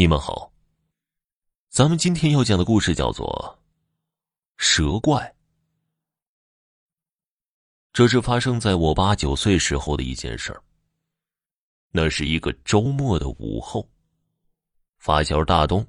[0.00, 0.50] 你们好。
[1.68, 3.58] 咱们今天要讲的故事叫做
[4.56, 5.20] 《蛇怪》。
[7.92, 10.62] 这是发生在我八九岁时候的一件事儿。
[11.90, 13.86] 那是一个周末的午后，
[14.96, 15.86] 发小大东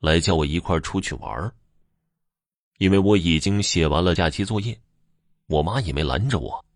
[0.00, 1.54] 来叫我一块出去玩
[2.78, 4.76] 因为我已经写完了假期作业，
[5.46, 6.66] 我妈也没拦着我，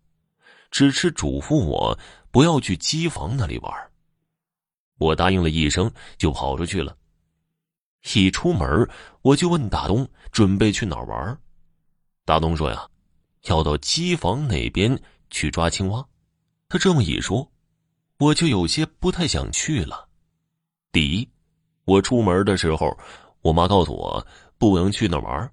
[0.71, 1.99] 只是嘱咐我
[2.31, 3.91] 不要去机房那里玩
[4.97, 6.95] 我答应了一声，就跑出去了。
[8.15, 8.89] 一出门，
[9.21, 11.39] 我就问大东准备去哪玩。
[12.25, 12.87] 大东说呀，
[13.45, 16.05] 要到机房那边去抓青蛙。
[16.69, 17.51] 他这么一说，
[18.19, 20.07] 我就有些不太想去了。
[20.91, 21.29] 第一，
[21.85, 22.97] 我出门的时候，
[23.41, 24.25] 我妈告诉我
[24.57, 25.51] 不能去那玩。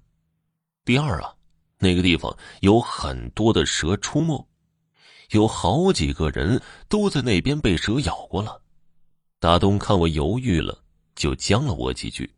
[0.83, 1.33] 第二啊，
[1.77, 4.47] 那个地方有很多的蛇出没，
[5.31, 8.61] 有好几个人都在那边被蛇咬过了。
[9.39, 10.79] 大东看我犹豫了，
[11.15, 12.31] 就将了我几句。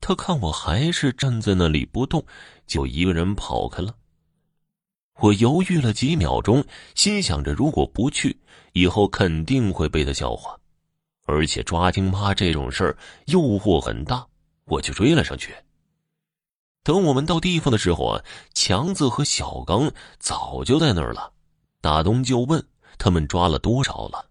[0.00, 2.24] 他看我还是站在那里不动，
[2.66, 3.94] 就一个人跑开了。
[5.20, 8.38] 我犹豫了几秒钟，心想着如果不去，
[8.72, 10.58] 以后肯定会被他笑话。
[11.26, 14.26] 而且抓青蛙这种事儿诱惑很大，
[14.66, 15.54] 我就追了上去。
[16.82, 21.32] 等我们到地方的时候啊，强子和小刚早就在那儿了。
[21.80, 22.62] 大东就问
[22.98, 24.26] 他们抓了多少了。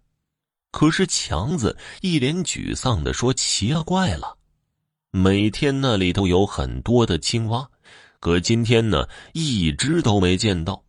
[0.74, 4.36] 可是强子一脸沮丧的说：“奇了怪了，
[5.12, 7.70] 每天那里都有很多的青蛙，
[8.18, 10.82] 可今天呢，一只都没见到。”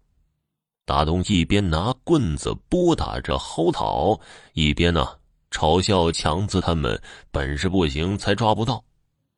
[0.86, 4.20] 大东一边拿棍子拨打着蒿草，
[4.54, 5.08] 一边呢
[5.52, 7.00] 嘲笑强子他们
[7.30, 8.84] 本事不行，才抓不到，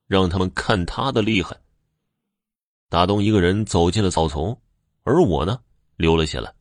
[0.08, 1.58] 让他们看他的厉害。
[2.88, 4.58] 大东一个人走进了草丛，
[5.04, 5.60] 而我呢
[5.98, 6.54] 留了下来，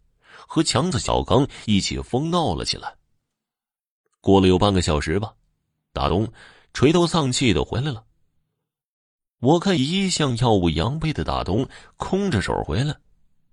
[0.49, 2.93] 和强子、小刚一起疯闹了起来。
[4.27, 5.33] 过了有半个小时吧，
[5.93, 6.27] 大东
[6.75, 8.03] 垂头丧气的回来了。
[9.39, 12.93] 我看一向耀武扬威的大东空着手回来，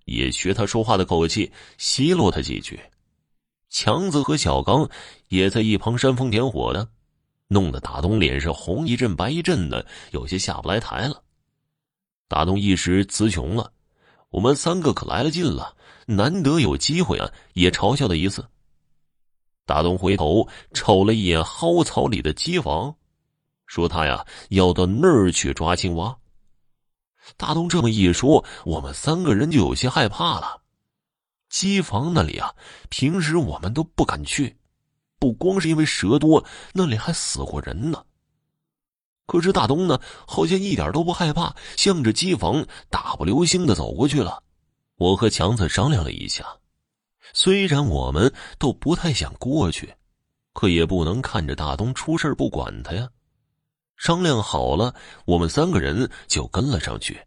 [0.06, 2.80] 也学他说话的口气奚落他几句。
[3.70, 4.90] 强子和小刚
[5.28, 6.90] 也在一旁煽风点火的，
[7.50, 11.22] 弄得大东脸上红一阵白一阵的，有些下不来台了。
[12.28, 13.72] 大东一时词穷了，
[14.31, 15.78] 我们三个可来了劲了，
[16.08, 18.44] 难得有机会啊，也嘲笑他一次。
[19.66, 22.96] 大东回头瞅了一眼蒿草里的机房，
[23.66, 26.18] 说：“他呀要到那儿去抓青蛙。”
[27.38, 30.62] 大东这么一说，我们三个人就有些害怕了。
[31.50, 32.53] 机房那里啊，
[32.90, 34.57] 平时我们都不敢去，
[35.19, 38.03] 不光是因为蛇多，那里还死过人呢。
[39.25, 44.44] 可是大东呢，好像一点都不害怕，向着机房大步流星的走过去了。
[44.97, 46.46] 我和强子商量了一下。
[47.34, 49.94] 虽然我们都不太想过去，
[50.54, 53.10] 可也不能看着大东出事不管他呀。
[53.98, 54.94] 商量好了，
[55.26, 57.20] 我们三个人就跟了上去。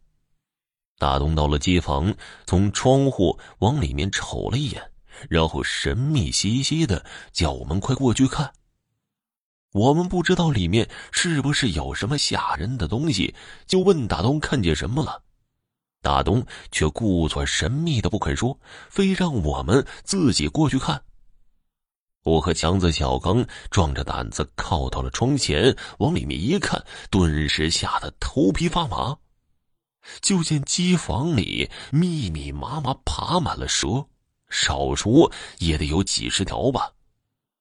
[0.99, 2.15] 大东到了机房，
[2.47, 4.91] 从窗户往里面瞅了一眼，
[5.29, 8.53] 然后神秘兮兮的叫我们快过去看。
[9.73, 13.35] 我们不知道里面是不是有什么吓人的东西，
[13.67, 15.23] 就问大东看见什么了。
[16.07, 18.57] 大东却故作神秘的不肯说，
[18.89, 21.03] 非让我们自己过去看。
[22.23, 26.81] 我和强子、小刚壮着胆子靠到了窗前，往里面一看，
[27.11, 29.17] 顿时吓得头皮发麻。
[30.21, 34.07] 就见机房里密密麻麻爬满了蛇，
[34.49, 36.93] 少说也得有几十条吧。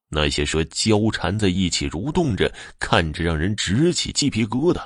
[0.10, 4.86] 那些蛇交缠在一起蠕动着，看着让人直起鸡皮疙瘩。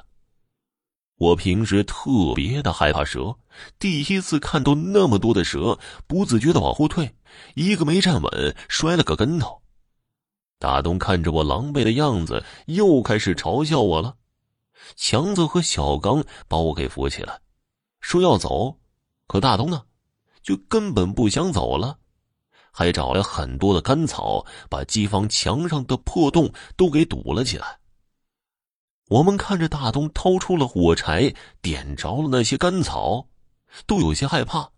[1.20, 3.36] 我平时特别的害怕蛇，
[3.78, 7.14] 第一次看到那么多的蛇，不自觉的往后退，
[7.56, 9.62] 一个没站稳，摔了个跟头。
[10.60, 14.16] 大东看着我狼狈的样子，又开始嘲笑我了。
[14.96, 17.42] 强子和小刚把我给扶起来，
[18.00, 18.78] 说要走，
[19.28, 19.84] 可大东呢，
[20.42, 21.98] 就根本不想走了，
[22.72, 27.79] 还找来很多的干草，把机房墙上的破洞都给堵了起来。
[29.10, 31.34] 我们看着大东掏出了火柴，
[31.64, 33.28] 点着了那些干草，
[33.88, 34.70] 都有些害怕。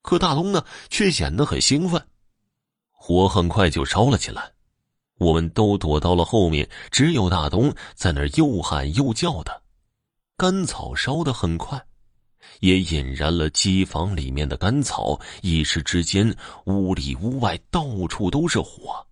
[0.00, 2.00] 可大东呢，却显得很兴奋。
[2.92, 4.52] 火很快就烧了起来，
[5.18, 9.62] 我们都躲到了后面，只有大东在那儿又喊又叫的。
[10.36, 11.84] 干草烧得很快，
[12.60, 15.18] 也引燃了机房里面的干草。
[15.42, 16.32] 一时之间，
[16.66, 19.04] 屋里屋外到处都是火。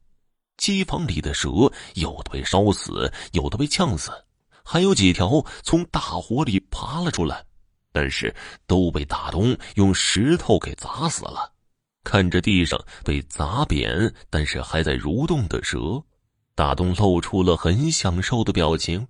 [0.56, 1.48] 机房里的蛇
[1.94, 4.12] 有的被烧死，有的被呛死。
[4.64, 7.44] 还有几条从大火里爬了出来，
[7.92, 8.34] 但是
[8.66, 11.52] 都被大东用石头给砸死了。
[12.04, 16.02] 看着地上被砸扁但是还在蠕动的蛇，
[16.54, 19.06] 大东露出了很享受的表情。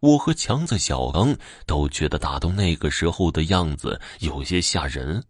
[0.00, 5.24] 我和强子、小刚都觉得大东那个时候的样子有些吓人。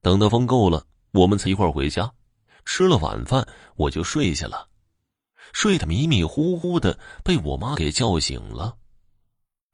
[0.00, 2.10] 等他疯够了，我们才一块回家。
[2.64, 3.46] 吃了晚饭，
[3.76, 4.68] 我就睡下了。
[5.52, 8.76] 睡得迷迷糊糊的，被我妈给叫醒了。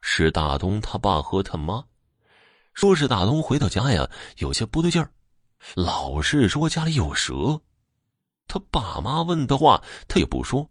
[0.07, 1.83] 是大东他爸和他妈，
[2.75, 4.07] 说是大东回到家呀，
[4.37, 5.09] 有些不对劲儿，
[5.73, 7.59] 老是说家里有蛇。
[8.47, 10.69] 他爸妈问的话，他也不说。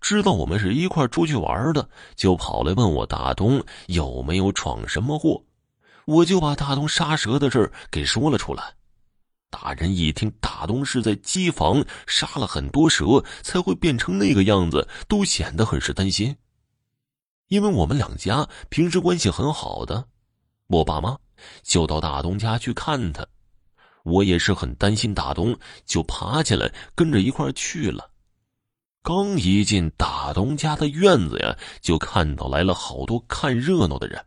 [0.00, 5.40] 知道我们是一块出去玩的，就跑来问我大东有没有闯什么祸，
[6.04, 8.74] 我就把大东杀蛇的事给说了出来。
[9.50, 16.36] 大人一听大东是在机房杀了很多蛇才会变成那个样子，都显得很是担心。
[17.48, 20.06] 因为我们两家平时关系很好的，
[20.68, 21.16] 我爸妈
[21.62, 23.26] 就到大东家去看他，
[24.04, 25.56] 我也是很担心大东，
[25.86, 28.10] 就爬起来跟着一块去了。
[29.02, 34.22] 刚一进大东家的院子呀，就看到来了好多看热闹的人。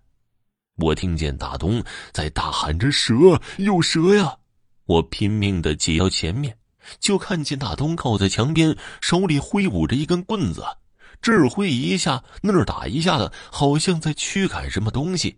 [0.77, 3.13] 我听见大东在大喊着：“蛇，
[3.57, 4.35] 有蛇呀！”
[4.87, 6.57] 我拼命的挤到前面，
[6.99, 10.65] 就看见大东靠在墙边，手里挥舞着一根棍子，
[11.21, 15.37] 这儿挥一下，那儿打一下的，好像在驱赶什么东西。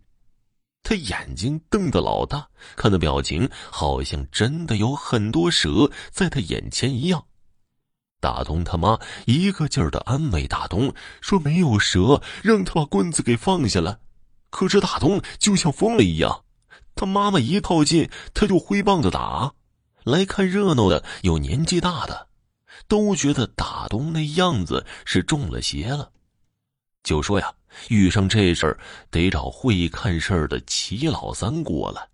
[0.82, 7.26] 他眼睛瞪得老大，看的表情好像真的有很多蛇在他眼前一样。
[8.20, 14.00] 大东他妈一个劲儿的安慰大东，说没有蛇，让他把棍子给放下了。
[14.50, 16.44] 可是大东就像疯了一样，
[16.96, 19.54] 他妈妈一靠近，他就挥棒子打。
[20.04, 22.28] 来看热闹的有年纪大的，
[22.88, 26.12] 都觉得大东那样子是中了邪了，
[27.04, 27.54] 就说呀，
[27.90, 32.08] 遇上这事儿得找会看事儿的齐老三过来。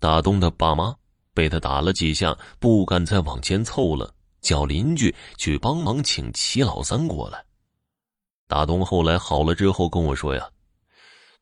[0.00, 0.94] 大东的爸妈
[1.32, 4.14] 被他打了几下，不敢再往前凑了。
[4.40, 7.42] 叫邻居去帮忙，请齐老三过来。
[8.46, 10.46] 大东后来好了之后跟我说呀，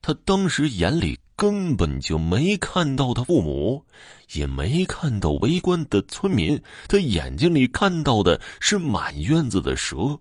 [0.02, 3.86] 他当时眼里根本就没看到他父母，
[4.32, 10.18] 也没看到围观的村民，他眼睛里看到的是满院子的蛇，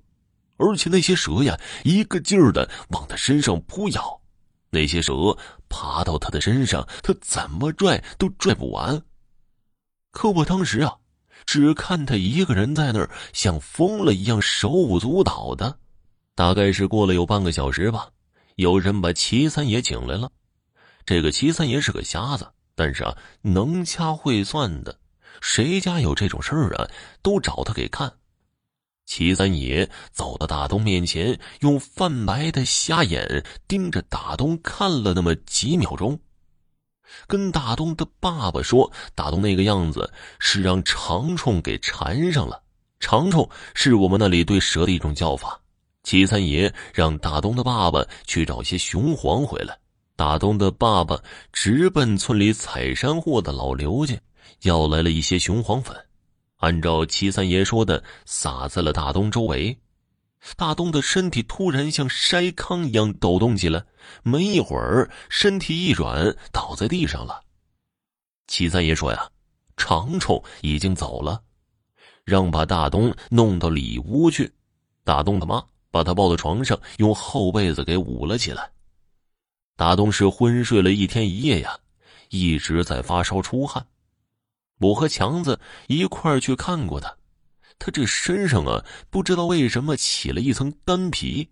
[0.58, 4.22] 而且那些蛇呀，一个劲儿的往他身上扑咬，
[4.70, 5.38] 那些蛇
[5.68, 9.02] 爬到他的身上，他怎么拽都拽不完。
[10.12, 10.96] 可我当时啊。
[11.44, 15.76] 只看他一个人在那儿，像疯了一样，手舞足蹈的。
[16.36, 18.08] 大概是过了有半个小时吧，
[18.56, 20.32] 有人把齐三爷请来了。
[21.06, 25.00] 这个齐三爷是个瞎子，但是啊，能掐会算的。
[25.42, 26.88] 谁家有这种事儿啊，
[27.22, 28.12] 都找他给看。
[29.06, 36.20] 齐三爷走到大东面前，用泛白的瞎眼盯着大东看了那么几秒钟。
[37.28, 42.64] 跟大东的爸爸说，大东那个样子是让长虫给缠上了。
[43.00, 45.61] 长虫是我们那里对蛇的一种叫法。
[46.04, 49.78] 齐三爷让大东的爸爸去找些雄黄回来。
[50.16, 51.20] 大东的爸爸
[51.52, 54.16] 直奔村里采山货的老刘家，
[54.62, 55.96] 要来了一些雄黄粉，
[56.58, 59.76] 按照齐三爷说的，撒在了大东周围。
[60.56, 63.84] 大东的身体突然像筛糠一样抖动起来，
[64.24, 67.42] 没一会儿，身体一软，倒在地上了。
[68.48, 69.30] 齐三爷说：“呀，
[69.78, 71.42] 长虫已经走了，
[72.26, 74.52] 让把大东弄到里屋去。”
[75.04, 78.72] 大东的妈把他抱到床上，用厚被子给捂了起来。
[79.76, 81.78] 大东是昏睡了一天一夜呀，
[82.30, 83.86] 一直在发烧出汗。
[84.80, 87.16] 我和强子一块去看过他。
[87.78, 91.50] 他这身上啊，不知道为什么起了一层干皮，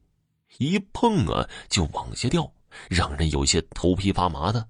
[0.59, 2.51] 一碰啊就往下掉，
[2.87, 4.67] 让人有些头皮发麻的。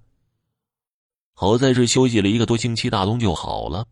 [1.34, 3.86] 好在是休息了一个多星期，大东就好了。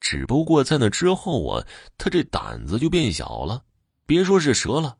[0.00, 3.62] 只不过在那之后啊，他这胆子就变小了，
[4.04, 4.98] 别说是蛇了，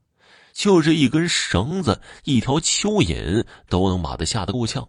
[0.57, 4.89] 就是一根绳子、一条蚯蚓都能把他吓得够呛。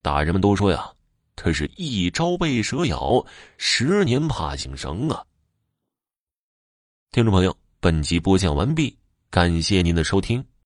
[0.00, 0.92] 大人们都说呀，
[1.34, 3.26] 他是一朝被蛇咬，
[3.58, 5.26] 十年怕井绳啊。
[7.10, 8.96] 听众朋友，本集播讲完毕，
[9.28, 10.42] 感谢您的收听。